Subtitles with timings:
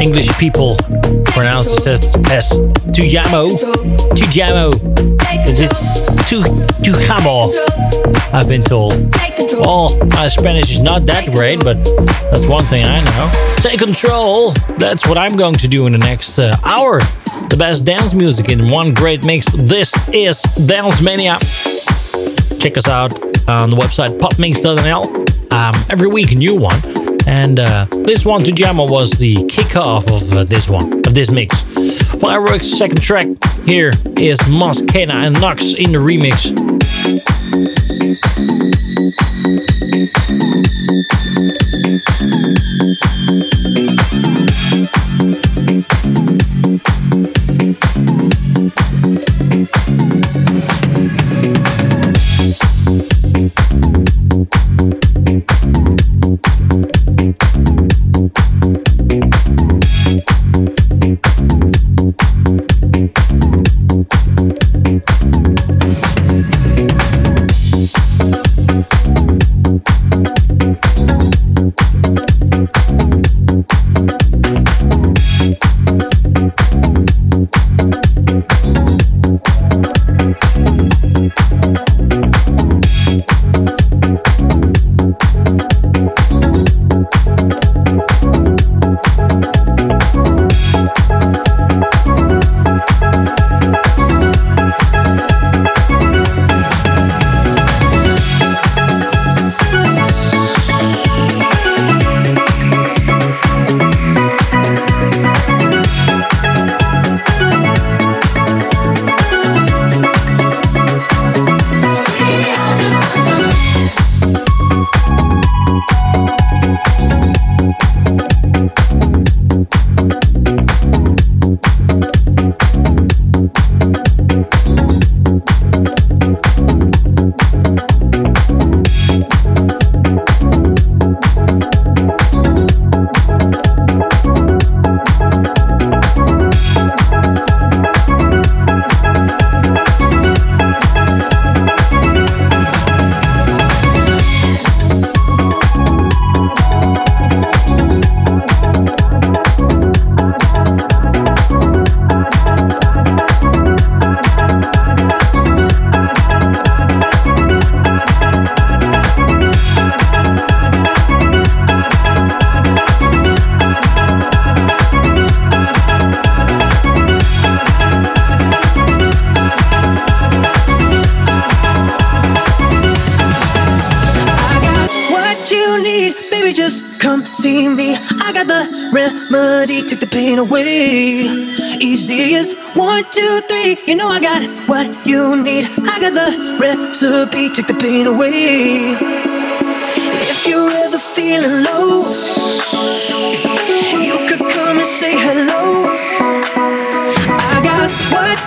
[0.00, 0.76] English people
[1.34, 2.50] pronounce it as
[2.94, 3.58] Tujamo.
[4.14, 4.70] Tujamo.
[5.18, 6.42] Because it's tu,
[6.84, 7.50] Tujamo,
[8.32, 8.94] I've been told.
[9.58, 11.74] Well, my Spanish is not that great, but
[12.30, 13.56] that's one thing I know.
[13.56, 14.52] Take control.
[14.78, 17.00] That's what I'm going to do in the next uh, hour.
[17.48, 19.46] The best dance music in one great mix.
[19.52, 21.38] This is Dance Mania.
[22.60, 23.12] Check us out
[23.48, 25.52] on the website popmix.nl.
[25.52, 26.91] Um, every week, a new one.
[27.32, 31.30] And uh, this one, to Tujamo, was the kickoff of uh, this one, of this
[31.30, 31.62] mix.
[32.20, 33.26] Fireworks, second track.
[33.64, 33.88] Here
[34.18, 36.52] is Mosqueda and Knox in the remix.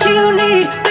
[0.08, 0.85] You need,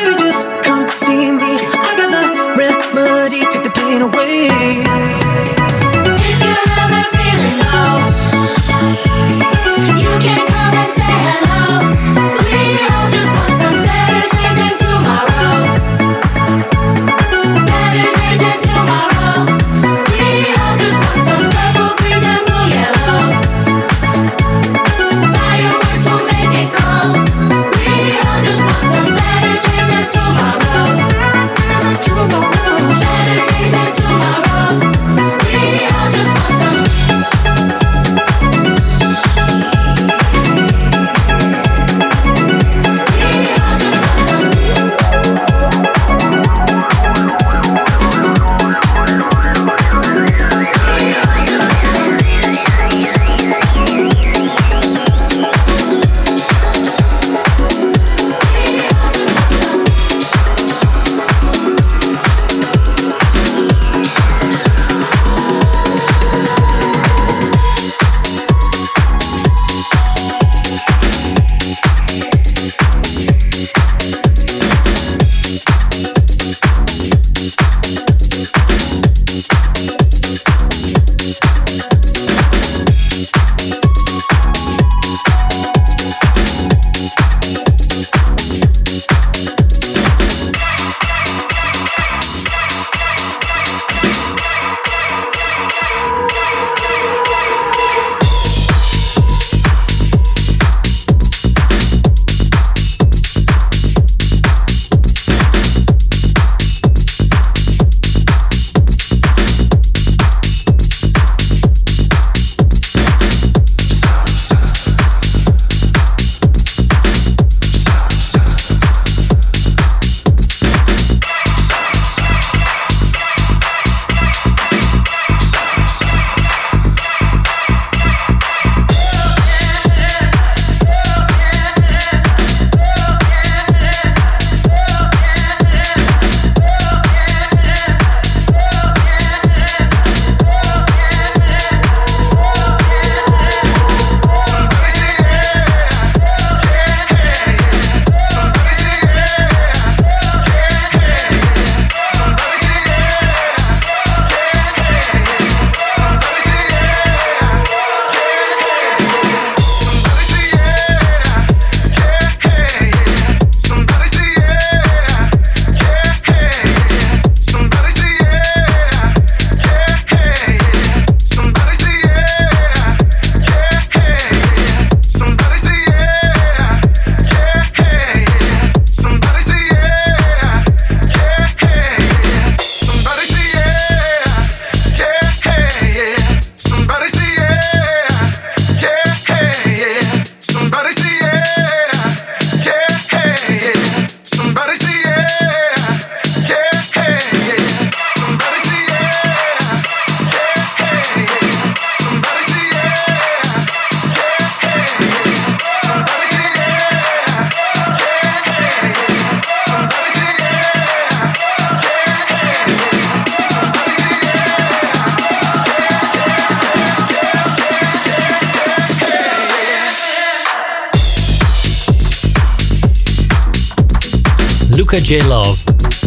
[224.84, 225.56] Luca J Love.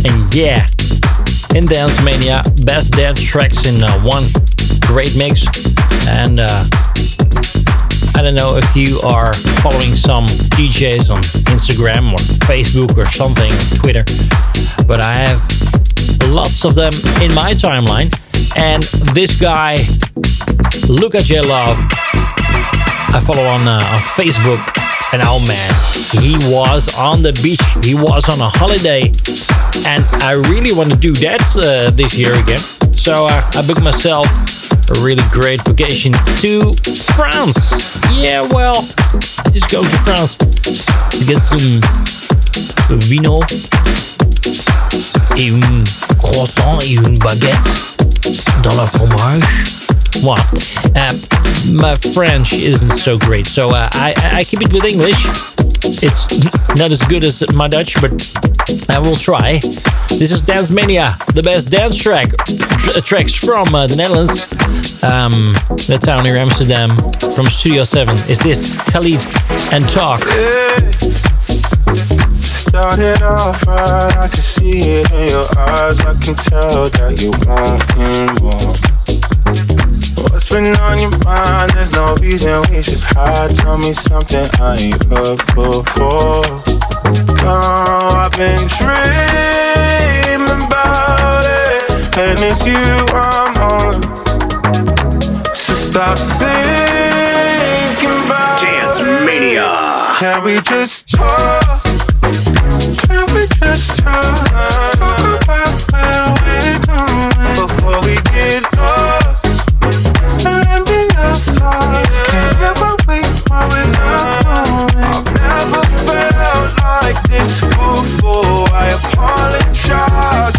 [0.05, 0.67] And yeah,
[1.55, 4.23] in Dance Mania, best dance tracks in uh, one
[4.85, 5.47] great mix.
[6.05, 6.63] And uh,
[8.13, 9.33] I don't know if you are
[9.65, 13.49] following some DJs on Instagram or Facebook or something,
[13.81, 14.05] Twitter,
[14.85, 15.41] but I have
[16.29, 16.93] lots of them
[17.23, 18.13] in my timeline.
[18.55, 18.83] And
[19.15, 19.77] this guy,
[20.87, 21.79] Luca J Love,
[23.09, 24.61] I follow on, uh, on Facebook.
[25.13, 27.63] And oh man, he was on the beach.
[27.83, 29.11] He was on a holiday.
[29.87, 32.59] And I really want to do that uh, this year again.
[32.95, 34.27] So uh, I booked myself
[34.89, 36.73] a really great vacation to
[37.15, 37.75] France.
[38.15, 38.81] Yeah, well,
[39.51, 41.81] just go to France to get some
[42.99, 43.39] vino
[45.37, 45.83] et un
[46.17, 47.57] croissant et une baguette
[48.63, 49.43] dans la fromage.
[50.21, 50.45] Voilà.
[50.95, 55.17] Uh, my French isn't so great, so uh, I, I keep it with English.
[56.03, 58.11] It's not as good as my Dutch, but
[58.89, 59.59] I will try.
[60.09, 64.51] This is Dance Mania, the best dance track tr- tracks from uh, the Netherlands,
[65.03, 65.53] um,
[65.87, 66.95] the town near Amsterdam,
[67.35, 68.15] from Studio 7.
[68.29, 69.19] Is this Khalid
[69.73, 70.21] and Talk?
[72.41, 75.99] Started off right, I can see it in your eyes.
[76.01, 78.96] I can tell that you want more.
[80.29, 81.71] What's been on your mind?
[81.71, 83.55] There's no reason we should hide.
[83.55, 86.43] Tell me something I ain't heard before.
[87.49, 92.83] Oh, I've been dreaming about it, and it's you
[93.15, 94.03] I'm on.
[95.55, 100.13] So stop thinking about Dance Mania.
[100.19, 101.81] Can we just talk?
[103.07, 104.49] Can we just talk?
[104.97, 108.96] Talk about where we're going before we get lost.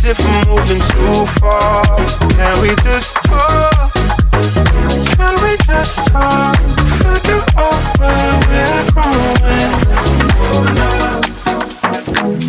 [0.09, 1.85] If I'm moving too far.
[2.33, 3.93] Can we just talk?
[5.17, 6.57] Can we just talk?
[6.97, 9.73] Figure out where we're growing.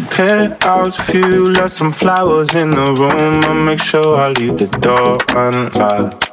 [0.09, 3.43] Penthouse view, left some flowers in the room.
[3.43, 6.29] I'll make sure I leave the door unlocked.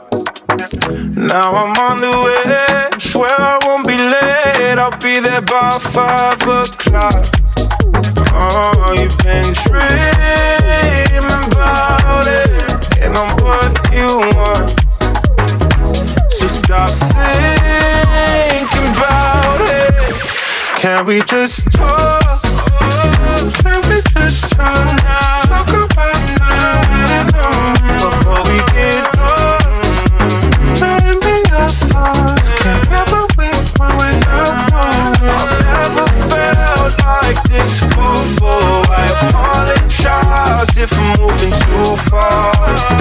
[1.16, 2.98] Now I'm on the way.
[2.98, 4.78] Swear I won't be late.
[4.78, 7.35] I'll be there by five o'clock.
[8.32, 14.06] Oh, you've been dreaming about it, and I'm what you
[14.36, 14.70] want.
[16.32, 20.14] So stop thinking about it.
[20.78, 22.42] Can we just talk?
[23.62, 25.00] Can we just talk?
[25.00, 25.45] Talk
[40.78, 42.52] if I'm moving too far.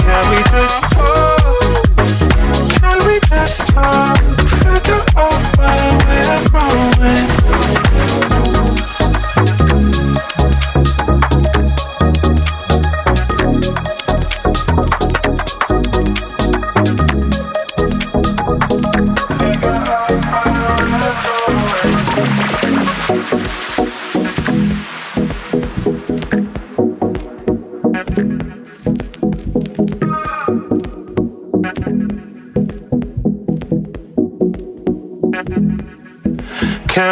[0.02, 1.84] Can we just talk?
[2.80, 4.18] Can we just talk?
[4.62, 7.45] Figure out where we're growing.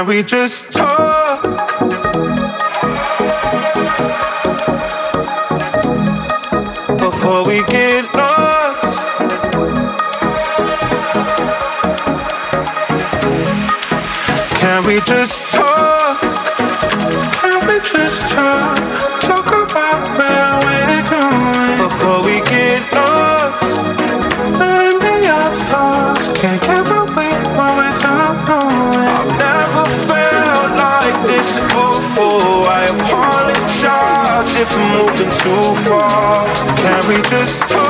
[0.04, 1.42] Can we just talk?
[6.98, 9.00] Before we get lost.
[14.60, 16.20] Can we just talk?
[17.40, 19.13] Can we just talk?
[35.44, 36.46] Too far.
[36.76, 37.83] Can we just talk?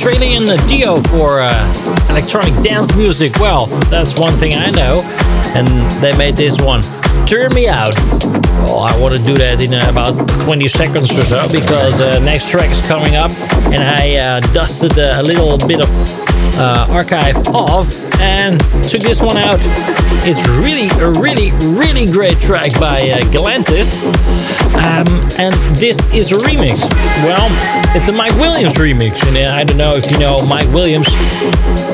[0.00, 3.36] Australian duo for uh, electronic dance music.
[3.38, 5.02] Well, that's one thing I know.
[5.54, 5.68] And
[6.00, 6.80] they made this one,
[7.26, 7.94] Turn Me Out.
[8.64, 12.18] Well, I want to do that in uh, about 20 seconds or so because uh,
[12.20, 13.30] next track is coming up
[13.74, 15.90] and I uh, dusted a little bit of
[16.56, 18.09] uh, archive off
[18.40, 19.60] and took this one out.
[20.24, 24.06] It's really, a really, really great track by uh, Galantis.
[24.80, 26.80] Um, and this is a remix.
[27.20, 27.48] Well,
[27.94, 29.20] it's the Mike Williams remix.
[29.28, 31.08] And uh, I don't know if you know Mike Williams.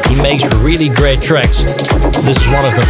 [0.06, 1.62] He makes really great tracks.
[2.22, 2.86] This is one of them.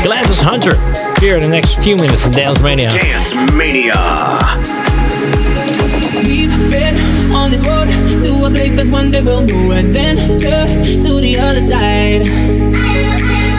[0.00, 0.76] Galantis Hunter
[1.20, 2.88] here in the next few minutes in Dance Mania.
[2.90, 4.00] Dance Mania.
[6.24, 6.96] We've been
[7.32, 7.88] on this road
[8.22, 10.64] to a place that one day will go adventure
[11.04, 12.85] to the other side.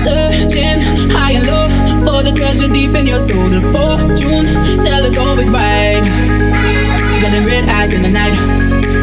[0.07, 0.79] Searching
[1.11, 1.67] high and low
[2.05, 3.49] for the treasure deep in your soul.
[3.49, 4.47] The fortune
[4.81, 5.99] teller's always right.
[7.21, 8.31] Got red eyes in the night,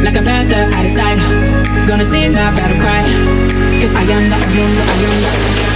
[0.02, 1.18] like a panther out of sight.
[1.86, 3.02] Gonna sing my battle cry,
[3.82, 5.73] cause I am the, I am the, I am the.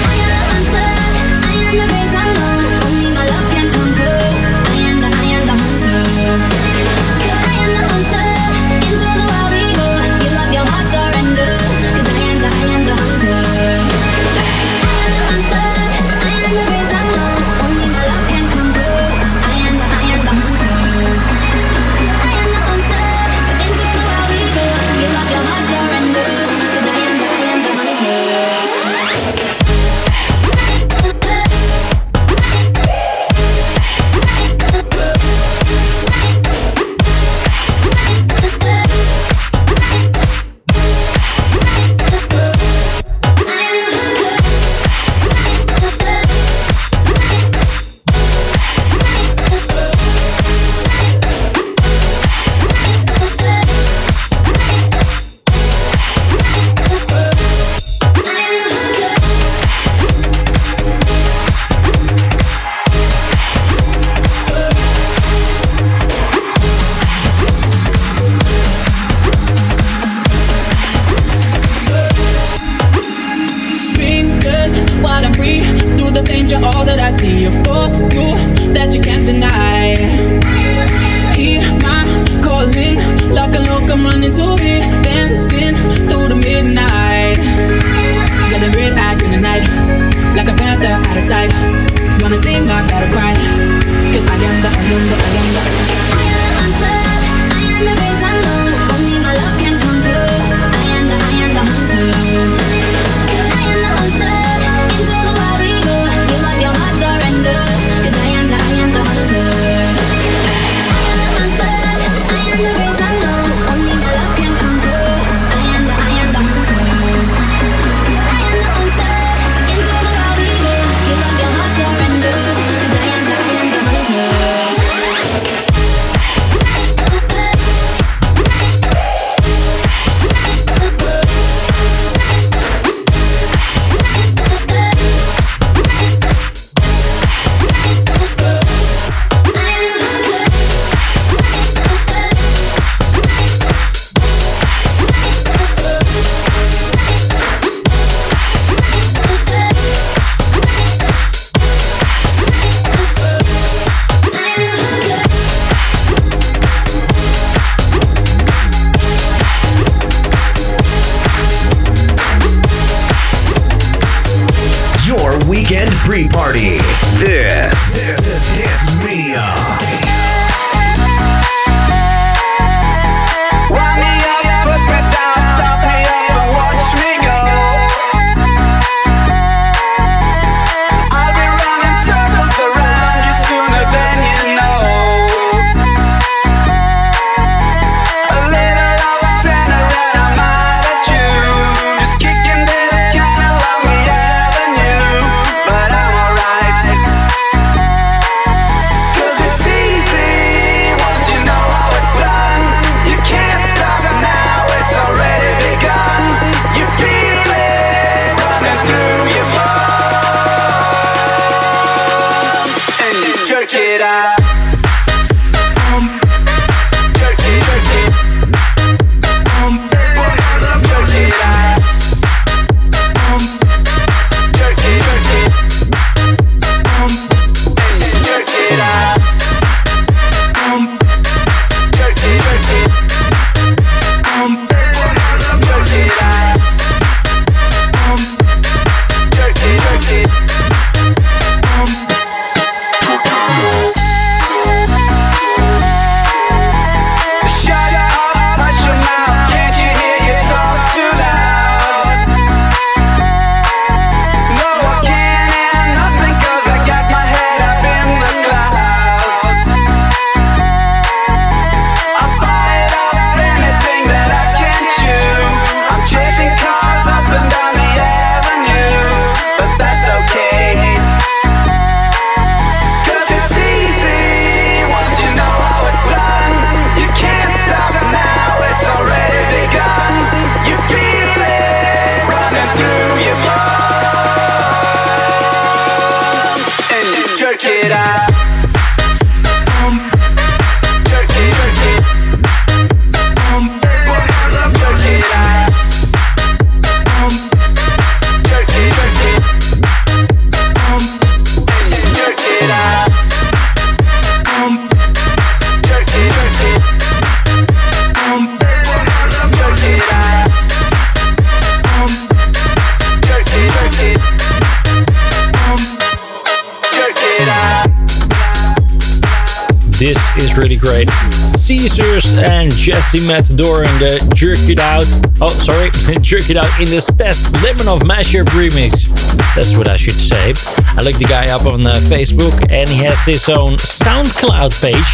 [322.89, 325.05] Jesse Matador in the Jerk It Out.
[325.41, 325.91] Oh, sorry,
[326.23, 329.07] Jerk It Out in the Stas Limonov Mashup remix.
[329.55, 330.55] That's what I should say.
[330.97, 335.11] I looked the guy up on uh, Facebook and he has his own SoundCloud page.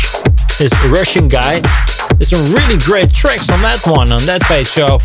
[0.59, 1.59] This Russian guy.
[2.15, 4.69] There's some really great tracks on that one, on that page.
[4.69, 4.99] So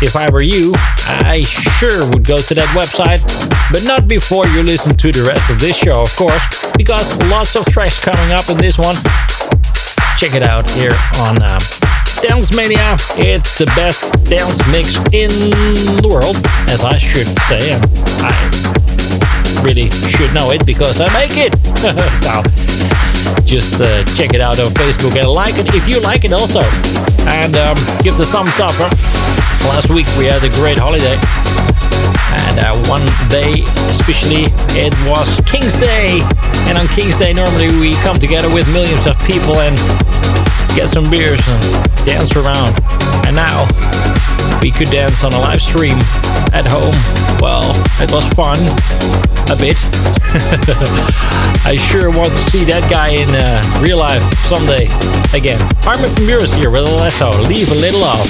[0.00, 0.72] if I were you,
[1.08, 3.18] I sure would go to that website.
[3.72, 7.56] But not before you listen to the rest of this show, of course, because lots
[7.56, 8.94] of tracks coming up in this one.
[10.22, 11.58] Check it out here on um,
[12.22, 12.94] Dance Mania.
[13.18, 15.34] It's the best dance mix in
[15.98, 16.38] the world,
[16.70, 17.82] as I should say, and
[18.22, 18.30] I
[19.66, 21.58] really should know it because I make it.
[22.22, 22.46] now,
[23.42, 26.62] just uh, check it out on Facebook and like it if you like it also.
[27.26, 27.74] And um,
[28.06, 28.78] give the thumbs up.
[28.78, 28.94] Huh?
[29.74, 31.18] Last week we had a great holiday.
[32.32, 36.24] And uh, one day, especially, it was King's Day.
[36.68, 39.76] And on King's Day, normally we come together with millions of people and
[40.74, 41.62] get some beers and
[42.06, 42.72] dance around.
[43.26, 43.68] And now
[44.62, 45.98] we could dance on a live stream
[46.52, 46.94] at home.
[47.40, 48.56] Well, it was fun.
[49.50, 49.76] A bit.
[51.66, 54.86] I sure want to see that guy in uh, real life someday
[55.36, 55.60] again.
[55.84, 57.30] Armin van Buuren here with a Alesso.
[57.48, 58.22] Leave a little love.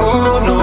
[0.00, 0.53] Oh no,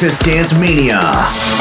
[0.00, 1.59] This is Dance Mania.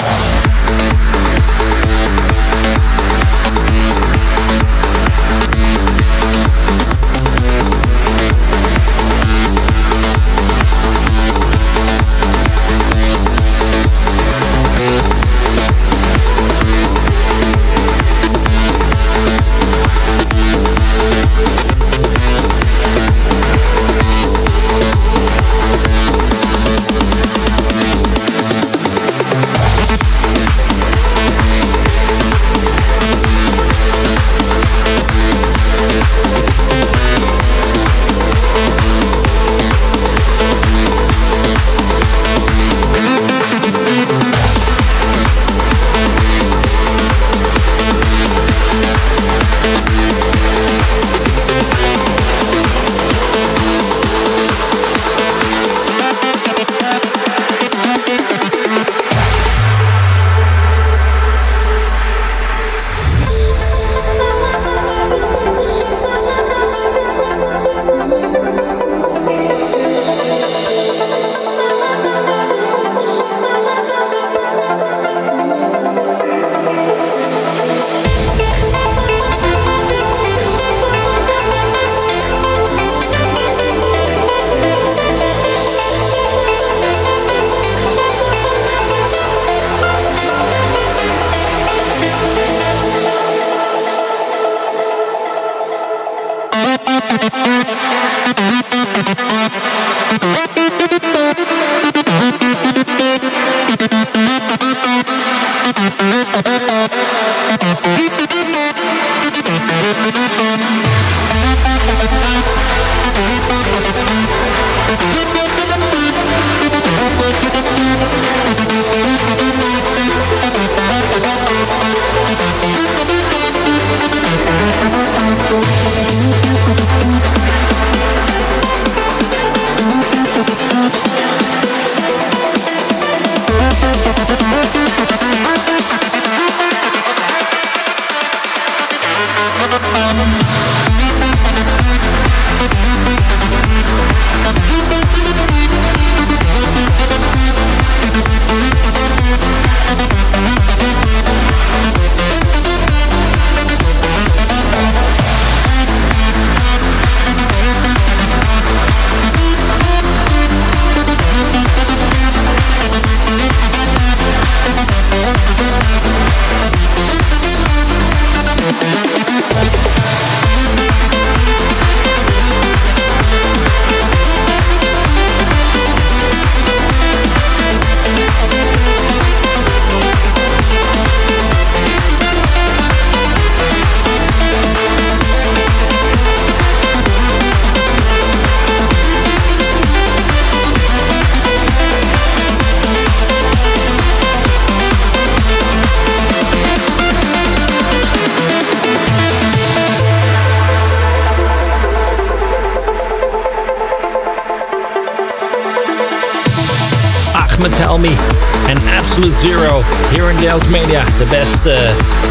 [209.28, 209.84] Zero
[210.16, 211.76] here in Dance the best uh,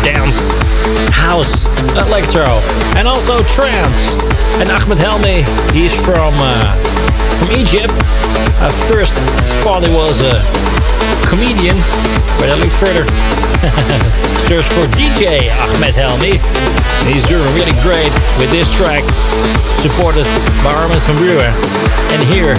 [0.01, 0.57] dance,
[1.13, 2.49] house, electro,
[2.97, 4.17] and also trance.
[4.57, 5.45] And Ahmed Helmi,
[5.77, 6.73] he's from uh,
[7.37, 7.93] from Egypt.
[8.65, 9.21] Uh, first
[9.61, 10.41] thought he was a
[11.29, 11.77] comedian,
[12.41, 13.05] but I looked further.
[14.49, 16.41] Search for DJ Ahmed Helmi.
[17.05, 19.05] He's doing really great with this track,
[19.85, 20.25] supported
[20.65, 21.53] by Armin van Buuren.
[22.17, 22.57] And here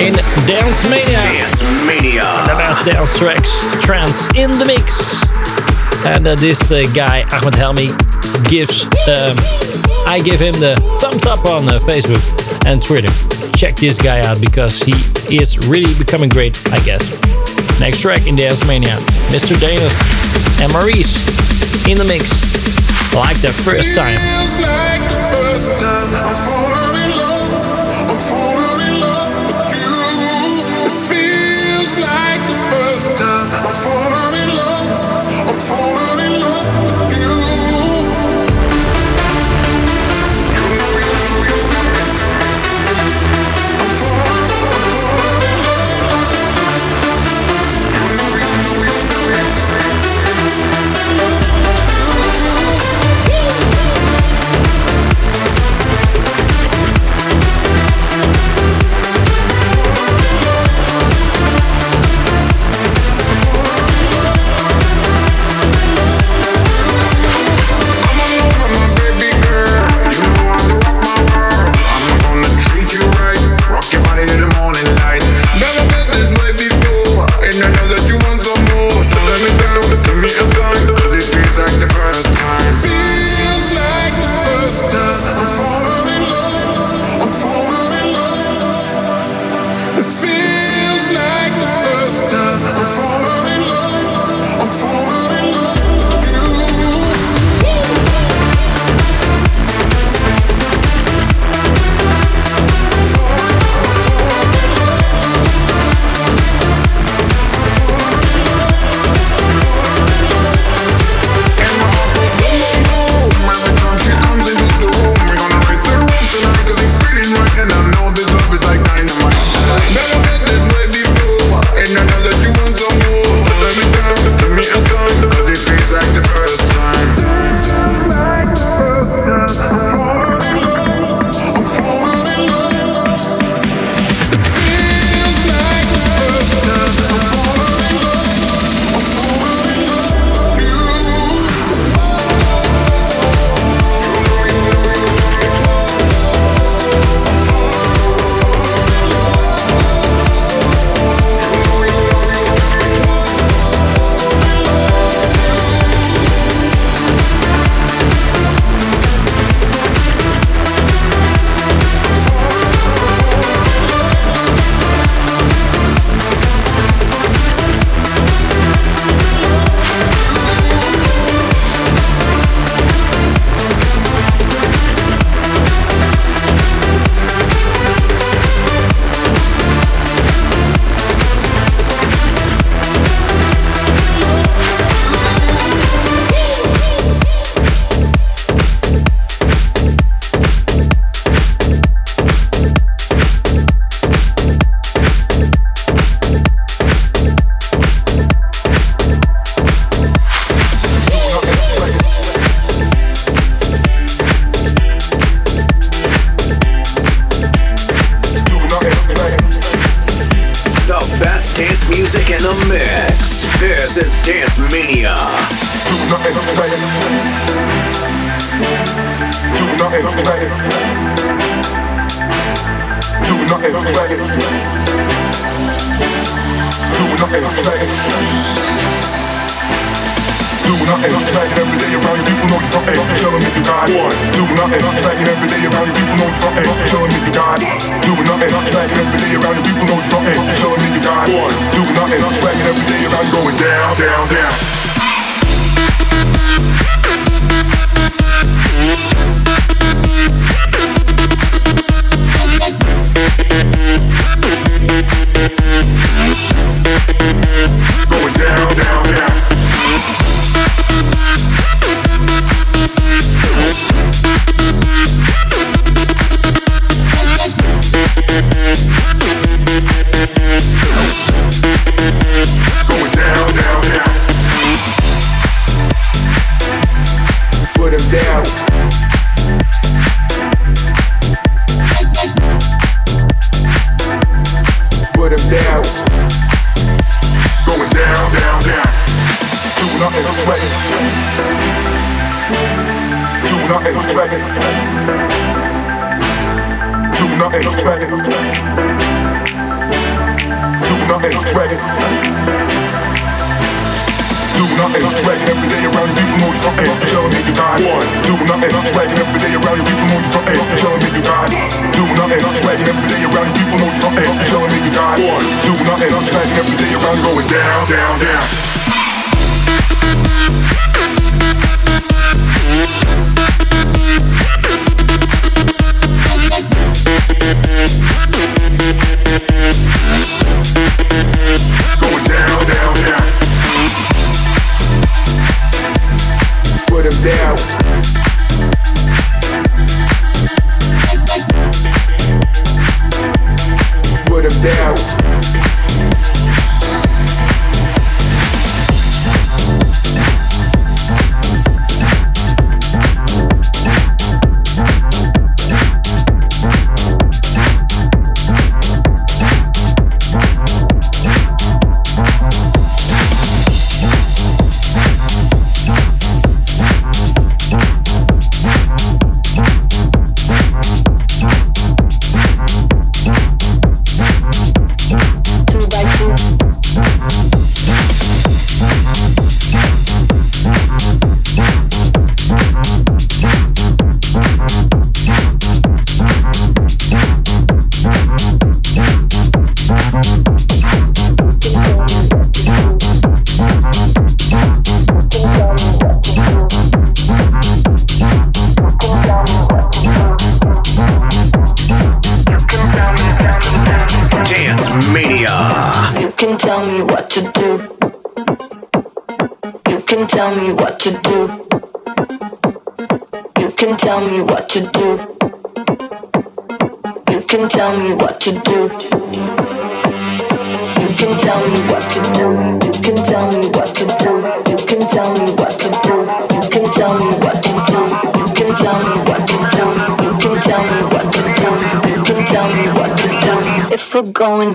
[0.00, 0.14] in
[0.46, 1.18] Dance Mania.
[1.18, 2.22] Dance Mania.
[2.46, 3.50] The best dance tracks,
[3.84, 5.26] trance in the mix.
[6.06, 7.90] And uh, this uh, guy, Ahmed Helmi,
[8.48, 9.34] gives, um,
[10.06, 12.22] I give him the thumbs up on uh, Facebook
[12.66, 13.10] and Twitter.
[13.58, 14.94] Check this guy out because he
[15.34, 17.18] is really becoming great, I guess.
[17.80, 18.94] Next track in Dance Mania,
[19.34, 19.58] Mr.
[19.58, 19.98] Danis
[20.62, 21.26] and Maurice
[21.90, 22.30] in the mix.
[23.14, 24.14] Like the first time.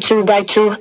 [0.03, 0.65] Two by two.
[0.65, 0.73] You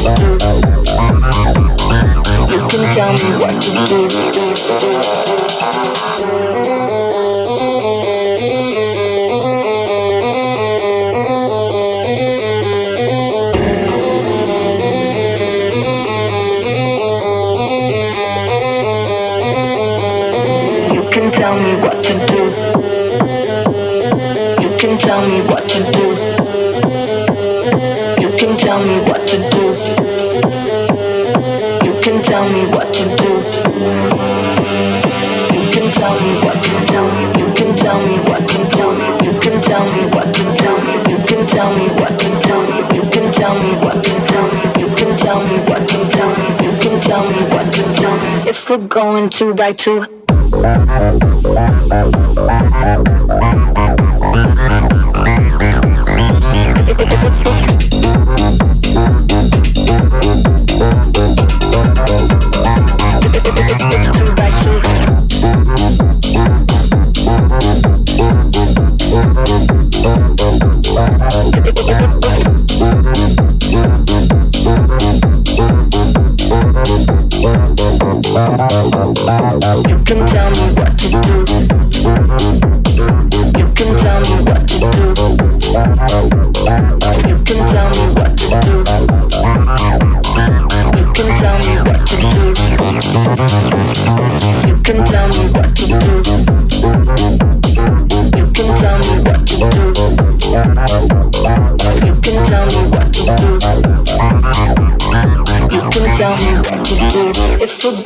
[0.00, 0.06] You
[2.68, 4.08] can tell me what to do.
[32.92, 33.32] To do.
[35.54, 37.02] You can tell me what to do.
[37.38, 38.86] You can tell me what to do.
[39.24, 40.72] You can tell me what to do.
[41.10, 42.56] You can tell me what to do.
[42.96, 44.40] You can tell me what to do.
[44.80, 46.26] You can tell me what to do.
[46.64, 48.48] You can tell me what to do.
[48.48, 50.04] If we're going two by two.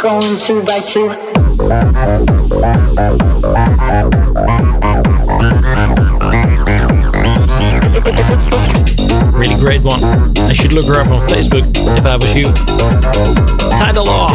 [0.04, 1.08] Going two by two.
[9.32, 10.04] Really great one.
[10.40, 11.64] I should look her up on Facebook
[11.96, 12.52] if I was you.
[13.78, 14.30] Title Law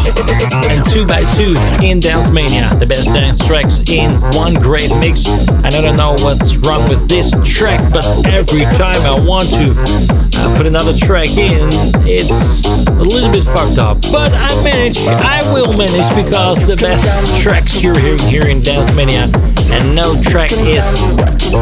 [0.69, 2.73] and 2x2 in Dance Mania.
[2.79, 5.27] The best dance tracks in one great mix.
[5.27, 10.28] And I don't know what's wrong with this track, but every time I want to
[10.39, 11.59] uh, put another track in,
[12.07, 13.99] it's a little bit fucked up.
[14.11, 17.05] But I manage, I will manage because the best
[17.43, 19.27] tracks you're hearing here in Dance Mania,
[19.75, 20.85] and no track is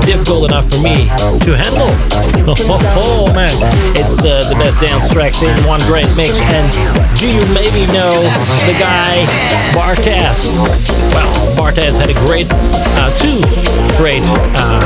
[0.05, 1.09] difficult enough for me
[1.41, 1.89] to handle.
[2.99, 3.51] Oh, man,
[3.95, 6.31] it's uh, the best dance tracks in one great mix.
[6.39, 6.65] And
[7.19, 8.15] do you maybe know
[8.65, 9.25] the guy
[9.75, 10.57] Barthezz?
[11.13, 12.47] Well, Barthezz had a great,
[12.97, 13.41] uh, two
[13.97, 14.23] great
[14.55, 14.81] uh,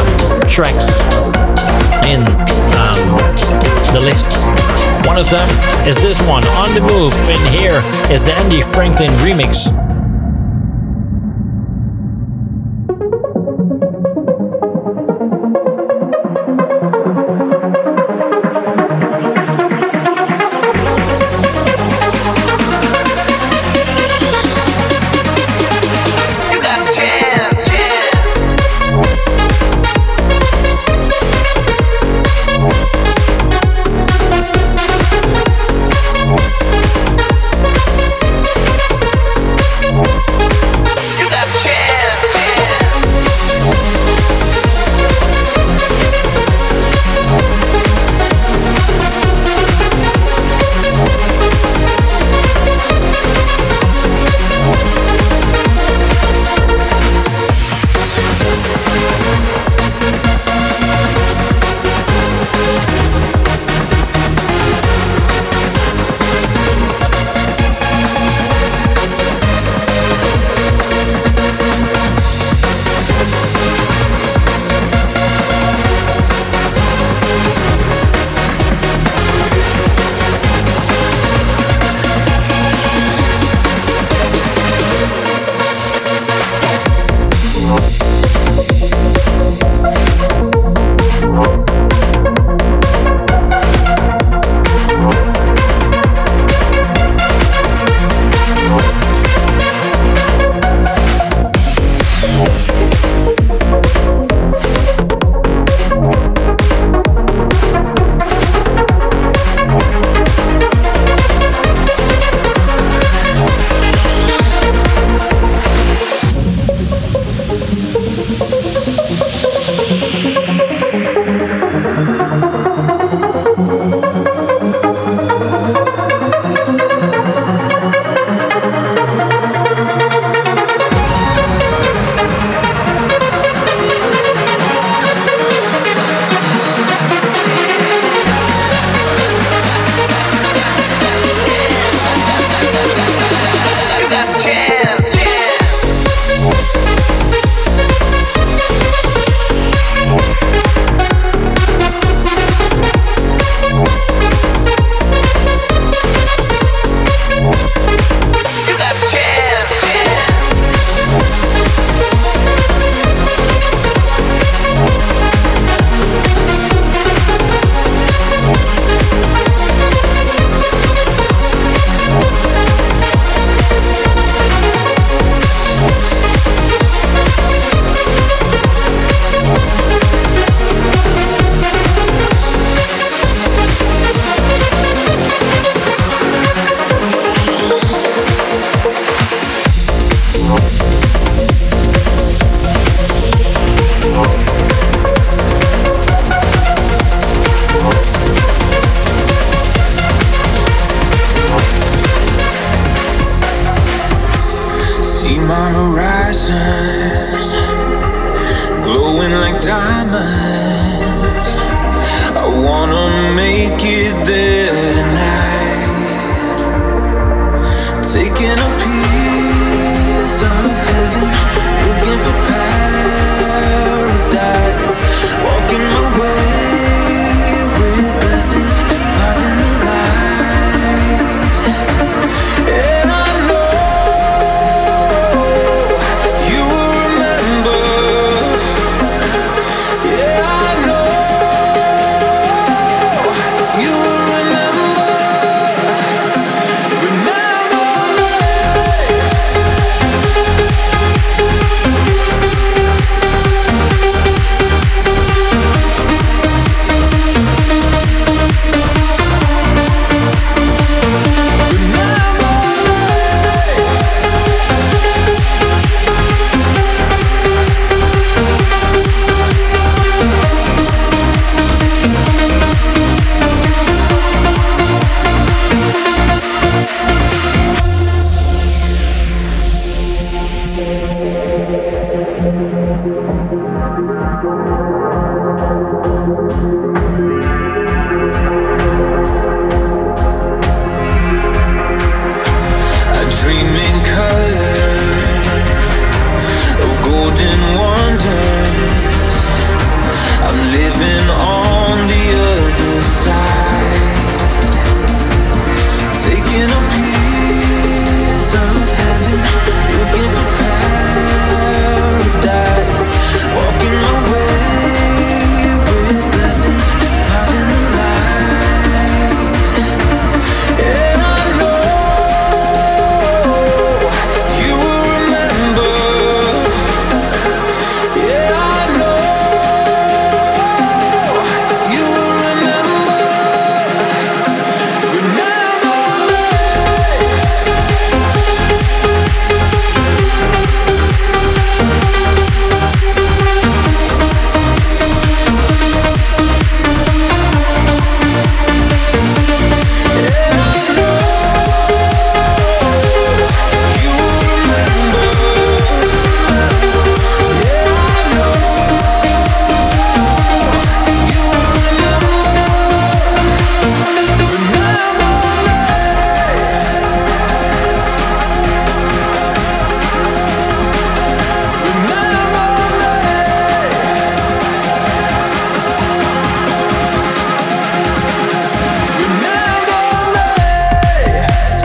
[0.48, 1.02] tracks
[2.10, 2.22] in
[2.76, 4.48] um, the lists.
[5.06, 5.50] One of them
[5.88, 7.82] is this one, On the Move, and here
[8.14, 9.81] is the Andy Franklin remix.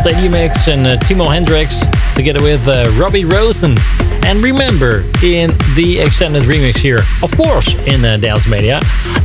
[0.06, 1.80] Mix and uh, Timo Hendrix
[2.14, 3.74] together with uh, Robbie Rosen.
[4.24, 8.78] And remember, in the extended remix here, of course, in uh, Dance Mania,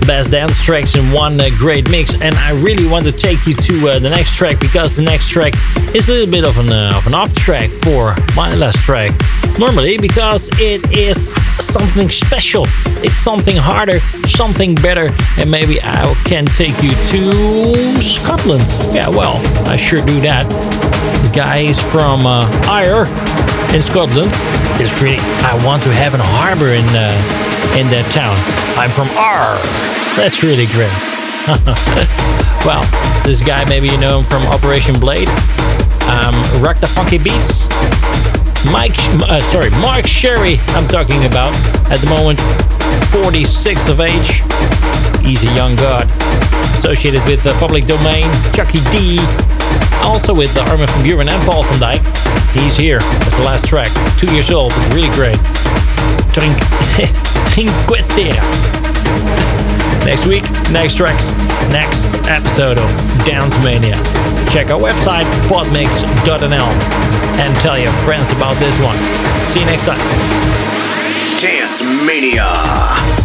[0.05, 2.13] best dance tracks in one uh, great mix.
[2.19, 5.29] And I really want to take you to uh, the next track because the next
[5.29, 5.53] track
[5.95, 9.11] is a little bit of an, uh, of an off track for my last track.
[9.59, 11.33] Normally, because it is
[11.63, 12.63] something special,
[13.03, 18.63] it's something harder, something better, and maybe I can take you to Scotland.
[18.93, 20.45] Yeah, well, I sure do that.
[20.47, 24.31] The guy is from uh, Ayr in Scotland.
[24.83, 27.07] It's really, I want to have a harbor in uh,
[27.79, 28.35] in that town.
[28.75, 29.55] I'm from R.
[30.19, 30.91] That's really great.
[32.67, 32.83] well,
[33.23, 35.31] this guy, maybe you know him from Operation Blade.
[36.11, 37.71] Um, Rock the Funky Beats.
[38.67, 41.55] Mike, uh, sorry, Mark Sherry, I'm talking about.
[41.87, 42.43] At the moment,
[43.15, 44.43] 46 of age.
[45.23, 46.11] He's a young god.
[46.75, 49.17] Associated with the public domain, Chucky D.
[50.03, 52.03] Also with the Armin van Buuren and Paul van Dyk.
[52.53, 53.87] He's here as the last track.
[54.19, 55.39] Two years old, but really great.
[56.35, 56.55] Drink,
[57.51, 58.41] Trinquetera.
[60.05, 61.31] Next week, next tracks,
[61.71, 62.89] next episode of
[63.25, 63.95] Dance Mania.
[64.49, 66.71] Check our website, podmix.nl,
[67.39, 68.97] and tell your friends about this one.
[69.47, 69.99] See you next time.
[71.39, 73.20] Dance Mania.